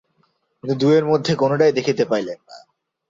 [0.63, 2.57] কিন্তু দুয়ের মধ্যে কোনোটাই দেখিতে পাইলেন না।